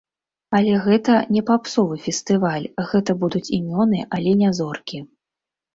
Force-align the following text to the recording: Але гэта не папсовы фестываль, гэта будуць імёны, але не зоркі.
Але 0.59 0.71
гэта 0.85 1.17
не 1.35 1.43
папсовы 1.51 1.99
фестываль, 2.07 2.67
гэта 2.93 3.11
будуць 3.27 3.47
імёны, 3.61 3.99
але 4.19 4.37
не 4.43 4.49
зоркі. 4.63 4.99